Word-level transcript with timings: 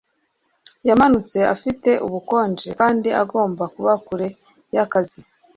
Yamanutse 0.87 1.37
afite 1.53 1.89
ubukonje 2.05 2.67
kandi 2.79 3.09
agomba 3.21 3.63
kuba 3.75 3.93
kure 4.05 4.27
yakazi 4.75 5.19